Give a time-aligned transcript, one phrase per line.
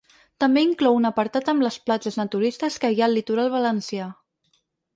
[0.43, 4.09] També inclou un apartat amb les platges naturistes que hi ha al litoral valencià.